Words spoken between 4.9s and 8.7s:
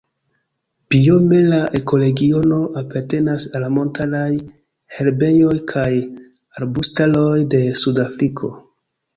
herbejoj kaj arbustaroj de Sud-Afriko.